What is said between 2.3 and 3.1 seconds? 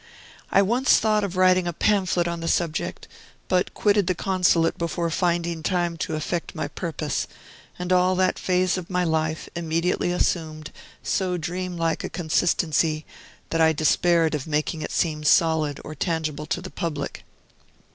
the subject,